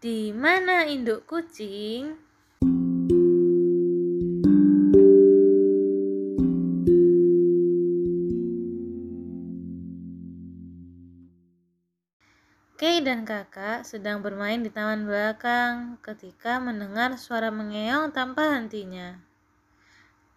Di 0.00 0.32
mana 0.32 0.88
induk 0.88 1.28
kucing? 1.28 2.16
Kay 12.80 13.04
dan 13.04 13.28
kakak 13.28 13.84
sedang 13.84 14.24
bermain 14.24 14.64
di 14.64 14.72
taman 14.72 15.04
belakang 15.04 16.00
ketika 16.00 16.56
mendengar 16.56 17.20
suara 17.20 17.52
mengeong 17.52 18.16
tanpa 18.16 18.56
hentinya. 18.56 19.20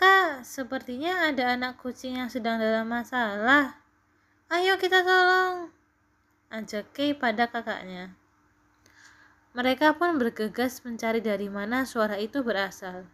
Kak, 0.00 0.40
sepertinya 0.40 1.28
ada 1.28 1.52
anak 1.52 1.76
kucing 1.84 2.16
yang 2.16 2.32
sedang 2.32 2.56
dalam 2.56 2.88
masalah. 2.88 3.76
Ayo 4.48 4.80
kita 4.80 5.04
tolong, 5.04 5.68
ajak 6.48 6.96
Kay 6.96 7.12
pada 7.12 7.44
kakaknya. 7.44 8.16
Mereka 9.52 9.98
pun 9.98 10.18
bergegas 10.20 10.82
mencari 10.86 11.18
dari 11.18 11.50
mana 11.50 11.82
suara 11.82 12.18
itu 12.18 12.42
berasal. 12.42 13.06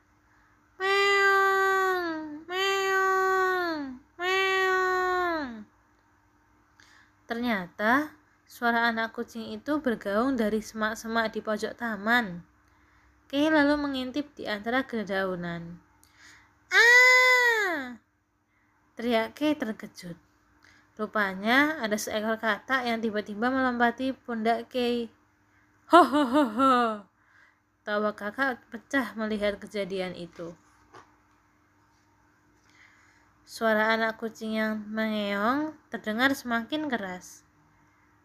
Meong, 0.76 2.44
meong, 2.44 3.80
meong. 4.20 5.64
Ternyata 7.24 8.16
Suara 8.46 8.88
anak 8.88 9.10
kucing 9.10 9.52
itu 9.58 9.82
bergaung 9.82 10.38
dari 10.38 10.62
semak-semak 10.62 11.34
di 11.34 11.42
pojok 11.42 11.74
taman. 11.74 12.46
Kay 13.26 13.50
lalu 13.50 13.74
mengintip 13.74 14.32
di 14.38 14.46
antara 14.46 14.86
kedaunan. 14.86 15.82
Ah! 16.70 17.98
Teriak 18.94 19.34
Kay 19.34 19.58
terkejut. 19.58 20.14
Rupanya 20.94 21.82
ada 21.82 21.98
seekor 21.98 22.38
katak 22.38 22.86
yang 22.86 23.02
tiba-tiba 23.02 23.50
melompati 23.50 24.14
pundak 24.14 24.70
Kay. 24.70 25.10
Ho. 25.86 26.02
Tawa 27.86 28.10
kakak 28.18 28.58
pecah 28.74 29.14
melihat 29.14 29.54
kejadian 29.62 30.18
itu. 30.18 30.50
Suara 33.46 33.94
anak 33.94 34.18
kucing 34.18 34.58
yang 34.58 34.82
mengeong 34.90 35.78
terdengar 35.86 36.34
semakin 36.34 36.90
keras. 36.90 37.46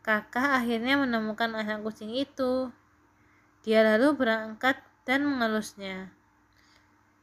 Kakak 0.01 0.65
akhirnya 0.65 0.97
menemukan 0.97 1.53
anak 1.53 1.85
kucing 1.85 2.09
itu. 2.09 2.73
Dia 3.61 3.85
lalu 3.85 4.17
berangkat 4.17 4.81
dan 5.05 5.29
mengelusnya. 5.29 6.09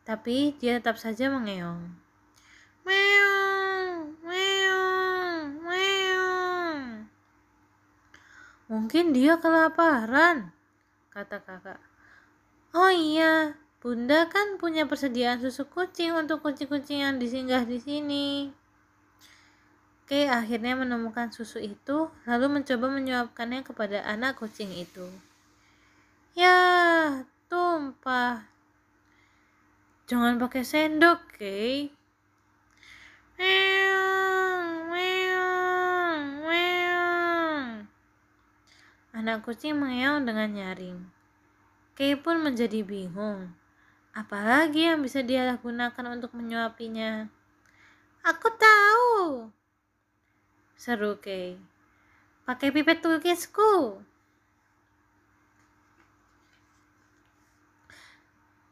Tapi 0.06 0.54
dia 0.62 0.78
tetap 0.78 1.02
saja 1.02 1.34
mengeong. 1.34 1.82
Meong, 2.86 4.14
meong, 4.22 5.46
meong. 5.66 7.10
Mungkin 8.68 9.16
dia 9.16 9.40
kelaparan, 9.40 10.52
kata 11.08 11.40
kakak. 11.40 11.80
Oh 12.76 12.92
iya, 12.92 13.56
Bunda 13.80 14.28
kan 14.28 14.60
punya 14.60 14.84
persediaan 14.84 15.40
susu 15.40 15.64
kucing 15.64 16.12
untuk 16.12 16.44
kucing-kucing 16.44 17.00
yang 17.00 17.16
disinggah 17.16 17.64
di 17.64 17.80
sini. 17.80 18.52
Kay 20.04 20.28
akhirnya 20.28 20.76
menemukan 20.76 21.32
susu 21.32 21.64
itu, 21.64 22.12
lalu 22.28 22.60
mencoba 22.60 22.92
menyuapkannya 22.92 23.64
kepada 23.64 24.04
anak 24.04 24.36
kucing 24.36 24.68
itu. 24.72 25.08
Ya, 26.36 27.24
tumpah. 27.48 28.44
Jangan 30.08 30.40
pakai 30.40 30.64
sendok, 30.64 31.24
Kay. 31.36 31.92
Meong, 33.36 34.88
meong, 34.88 36.24
meong. 36.44 37.68
Anak 39.28 39.44
kucing 39.44 39.76
mengeong 39.76 40.24
dengan 40.24 40.48
nyaring. 40.56 41.04
Kay 41.92 42.16
pun 42.16 42.40
menjadi 42.40 42.80
bingung. 42.80 43.52
Apalagi 44.16 44.88
yang 44.88 45.04
bisa 45.04 45.20
dia 45.20 45.52
gunakan 45.60 46.16
untuk 46.16 46.32
menyuapinya? 46.32 47.28
Aku 48.24 48.48
tahu, 48.56 49.52
Seru 50.80 51.20
Kay. 51.20 51.60
Pakai 52.48 52.72
pipet 52.72 53.04
tulkisku. 53.04 54.00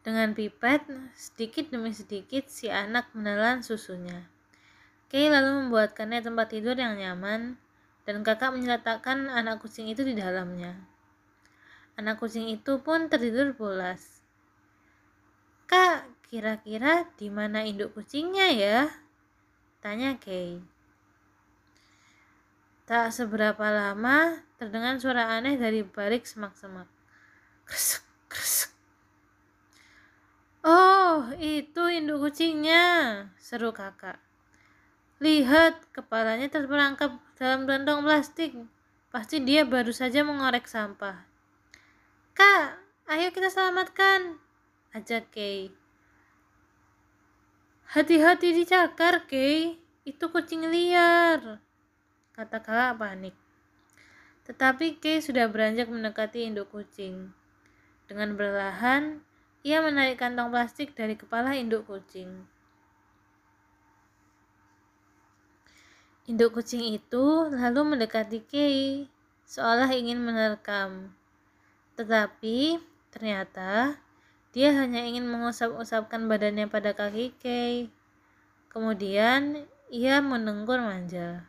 Dengan 0.09 0.33
pipet, 0.33 0.89
sedikit 1.12 1.69
demi 1.69 1.93
sedikit 1.93 2.49
si 2.49 2.72
anak 2.72 3.12
menelan 3.12 3.61
susunya. 3.61 4.25
Kay 5.12 5.28
lalu 5.28 5.69
membuatkannya 5.69 6.25
tempat 6.25 6.49
tidur 6.49 6.81
yang 6.81 6.97
nyaman, 6.97 7.61
dan 8.06 8.22
kakak 8.22 8.55
menyeletakkan 8.55 9.27
anak 9.27 9.59
kucing 9.59 9.91
itu 9.91 10.06
di 10.06 10.15
dalamnya. 10.15 10.78
Anak 11.99 12.22
kucing 12.22 12.47
itu 12.47 12.78
pun 12.78 13.11
tertidur 13.11 13.53
pulas. 13.59 14.22
Kak, 15.67 16.06
kira-kira 16.31 17.11
di 17.19 17.27
mana 17.27 17.66
induk 17.66 17.99
kucingnya 17.99 18.55
ya? 18.55 18.87
Tanya 19.83 20.15
Kay. 20.22 20.62
Tak 22.87 23.11
seberapa 23.11 23.66
lama, 23.66 24.39
terdengar 24.62 24.95
suara 25.03 25.34
aneh 25.34 25.59
dari 25.59 25.83
balik 25.83 26.22
semak-semak. 26.22 26.87
Kresek, 27.66 28.06
kresek. 28.31 28.71
Oh, 30.62 31.27
itu 31.43 31.83
induk 31.91 32.31
kucingnya, 32.31 32.84
seru 33.43 33.75
kakak. 33.75 34.26
Lihat, 35.16 35.97
kepalanya 35.97 36.53
terperangkap 36.53 37.16
dalam 37.41 37.65
kantong 37.65 38.04
plastik. 38.04 38.53
Pasti 39.09 39.41
dia 39.41 39.65
baru 39.65 39.88
saja 39.88 40.21
mengorek 40.21 40.69
sampah. 40.69 41.25
Kak, 42.37 42.77
ayo 43.09 43.32
kita 43.32 43.49
selamatkan, 43.49 44.37
ajak 44.93 45.32
Kay. 45.32 45.72
Hati-hati 47.97 48.53
dicakar, 48.53 49.25
Kay. 49.25 49.81
Itu 50.04 50.28
kucing 50.31 50.69
liar 50.69 51.65
kata 52.37 52.60
kakak 52.60 53.00
panik. 53.00 53.33
Tetapi 54.44 55.00
Kay 55.00 55.25
sudah 55.25 55.48
beranjak 55.48 55.88
mendekati 55.88 56.44
induk 56.44 56.69
kucing. 56.69 57.33
Dengan 58.04 58.37
berlahan, 58.37 59.25
ia 59.65 59.81
menarik 59.81 60.21
kantong 60.21 60.53
plastik 60.53 60.93
dari 60.93 61.16
kepala 61.16 61.56
induk 61.56 61.88
kucing. 61.88 62.44
Induk 66.27 66.59
kucing 66.59 66.83
itu 66.83 67.25
lalu 67.55 67.95
mendekati 67.95 68.43
Kay, 68.43 69.07
seolah 69.47 69.87
ingin 69.95 70.19
menerkam. 70.23 71.15
Tetapi 71.95 72.83
ternyata 73.15 73.95
dia 74.51 74.75
hanya 74.75 75.07
ingin 75.07 75.31
mengusap-usapkan 75.31 76.27
badannya 76.27 76.67
pada 76.67 76.93
kaki 76.99 77.31
Kay. 77.39 77.89
Kemudian 78.71 79.67
ia 79.89 80.19
menengkur 80.19 80.83
manja 80.83 81.47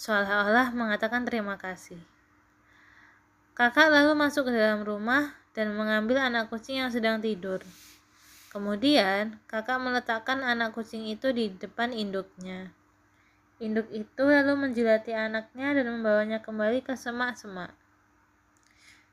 seolah-olah 0.00 0.72
mengatakan 0.72 1.28
terima 1.28 1.60
kasih. 1.60 2.00
Kakak 3.52 3.92
lalu 3.92 4.16
masuk 4.16 4.48
ke 4.48 4.52
dalam 4.56 4.80
rumah 4.80 5.36
dan 5.52 5.76
mengambil 5.76 6.24
anak 6.24 6.48
kucing 6.48 6.80
yang 6.80 6.88
sedang 6.88 7.20
tidur. 7.20 7.60
Kemudian, 8.50 9.38
kakak 9.46 9.78
meletakkan 9.78 10.42
anak 10.42 10.74
kucing 10.74 11.06
itu 11.06 11.30
di 11.30 11.54
depan 11.54 11.94
induknya. 11.94 12.74
Induk 13.62 13.86
itu 13.94 14.26
lalu 14.26 14.58
menjilati 14.58 15.14
anaknya 15.14 15.70
dan 15.70 15.86
membawanya 15.86 16.42
kembali 16.42 16.82
ke 16.82 16.98
semak-semak. 16.98 17.70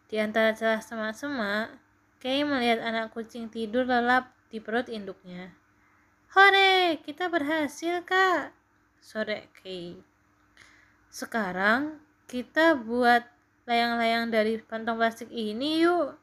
Di 0.09 0.17
antara 0.17 0.57
celah 0.57 0.81
semak-semak, 0.81 1.69
Kay 2.17 2.41
melihat 2.41 2.81
anak 2.81 3.13
kucing 3.13 3.45
tidur 3.45 3.85
lelap 3.85 4.33
di 4.49 4.57
perut 4.57 4.89
induknya. 4.89 5.53
Hore, 6.33 6.97
kita 7.05 7.29
berhasil 7.29 8.01
kak. 8.01 8.57
Sore 8.97 9.53
Kay. 9.53 10.01
Sekarang 11.13 12.01
kita 12.25 12.73
buat 12.73 13.21
layang-layang 13.69 14.33
dari 14.33 14.57
kantong 14.65 14.97
plastik 14.97 15.29
ini 15.29 15.85
yuk. 15.85 16.17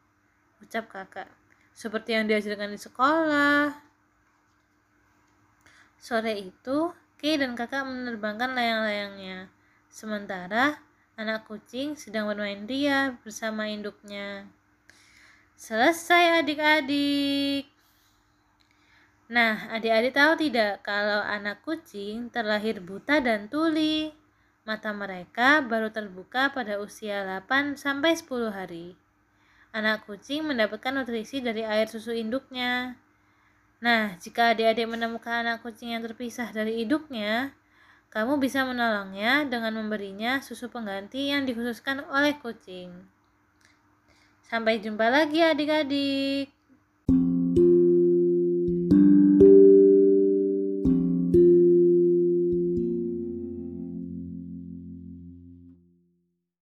Ucap 0.59 0.91
kakak. 0.91 1.31
Seperti 1.75 2.15
yang 2.15 2.31
diajarkan 2.31 2.71
di 2.71 2.79
sekolah. 2.79 3.75
Sore 5.99 6.39
itu, 6.39 6.95
Kay 7.25 7.41
dan 7.41 7.57
kakak 7.57 7.89
menerbangkan 7.89 8.53
layang-layangnya. 8.53 9.49
Sementara 9.89 10.77
anak 11.17 11.49
kucing 11.49 11.97
sedang 11.97 12.29
bermain 12.29 12.69
ria 12.69 13.17
bersama 13.25 13.65
induknya. 13.65 14.45
Selesai 15.57 16.45
adik-adik. 16.45 17.65
Nah, 19.33 19.73
adik-adik 19.73 20.13
tahu 20.13 20.37
tidak 20.37 20.85
kalau 20.85 21.25
anak 21.25 21.65
kucing 21.65 22.29
terlahir 22.29 22.85
buta 22.85 23.25
dan 23.25 23.49
tuli? 23.49 24.13
Mata 24.69 24.93
mereka 24.93 25.65
baru 25.65 25.89
terbuka 25.89 26.53
pada 26.53 26.77
usia 26.77 27.25
8 27.25 27.81
sampai 27.81 28.21
10 28.21 28.53
hari. 28.53 29.01
Anak 29.75 30.07
kucing 30.07 30.47
mendapatkan 30.47 30.95
nutrisi 30.95 31.43
dari 31.43 31.67
air 31.67 31.91
susu 31.91 32.15
induknya. 32.15 32.95
Nah, 33.83 34.15
jika 34.23 34.55
adik-adik 34.55 34.87
menemukan 34.87 35.43
anak 35.43 35.67
kucing 35.67 35.91
yang 35.91 36.07
terpisah 36.07 36.47
dari 36.55 36.87
induknya, 36.87 37.51
kamu 38.15 38.39
bisa 38.39 38.63
menolongnya 38.63 39.43
dengan 39.51 39.75
memberinya 39.75 40.39
susu 40.39 40.71
pengganti 40.71 41.35
yang 41.35 41.43
dikhususkan 41.43 42.07
oleh 42.07 42.39
kucing. 42.39 42.95
Sampai 44.47 44.79
jumpa 44.79 45.11
lagi 45.11 45.43
adik-adik. 45.43 46.54